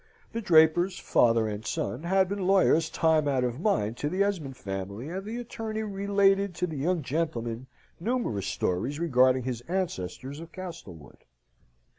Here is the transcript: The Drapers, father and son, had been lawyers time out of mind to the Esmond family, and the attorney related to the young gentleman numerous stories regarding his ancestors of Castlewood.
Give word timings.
The 0.33 0.41
Drapers, 0.41 0.97
father 0.97 1.47
and 1.47 1.63
son, 1.63 2.01
had 2.05 2.27
been 2.27 2.47
lawyers 2.47 2.89
time 2.89 3.27
out 3.27 3.43
of 3.43 3.59
mind 3.59 3.97
to 3.97 4.09
the 4.09 4.23
Esmond 4.23 4.57
family, 4.57 5.09
and 5.09 5.23
the 5.23 5.37
attorney 5.39 5.83
related 5.83 6.55
to 6.55 6.65
the 6.65 6.77
young 6.77 7.03
gentleman 7.03 7.67
numerous 7.99 8.47
stories 8.47 8.99
regarding 8.99 9.43
his 9.43 9.61
ancestors 9.67 10.39
of 10.39 10.51
Castlewood. 10.51 11.17